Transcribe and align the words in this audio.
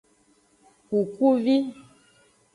Kukuvi. 0.87 1.55